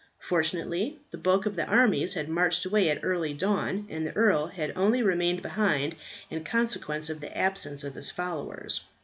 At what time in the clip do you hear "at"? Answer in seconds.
2.89-2.99